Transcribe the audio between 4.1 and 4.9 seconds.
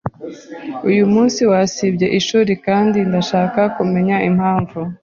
impamvu.